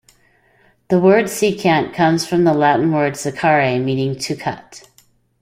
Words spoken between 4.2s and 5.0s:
cut".